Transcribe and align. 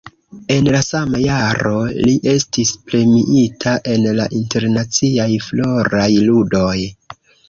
En 0.53 0.67
la 0.75 0.77
sama 0.85 1.19
jaro 1.23 1.73
li 2.05 2.15
estis 2.31 2.71
premiita 2.91 3.73
en 3.97 4.07
la 4.21 4.25
Internaciaj 4.39 5.29
Floraj 5.49 6.09
Ludoj. 6.31 6.75